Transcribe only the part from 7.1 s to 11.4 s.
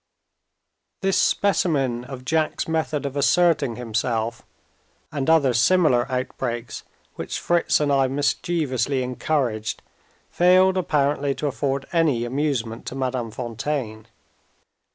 which Fritz and I mischievously encouraged, failed apparently